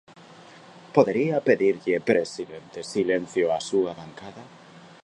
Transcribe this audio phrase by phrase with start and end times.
[0.95, 4.43] ¿Podería pedirlle, presidente, silencio á súa bancada?